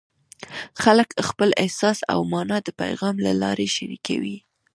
[0.83, 4.37] خلک خپل احساس او مانا د پیغام له لارې شریکوي.